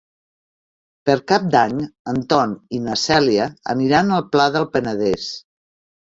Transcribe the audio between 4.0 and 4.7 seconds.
al Pla del